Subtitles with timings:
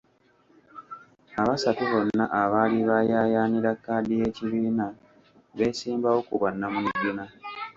[1.41, 4.85] Abasatu bonna abaali bayaayaanira kkaadi y’ekibiina
[5.57, 7.23] beesimbawo ku bwannamunigina.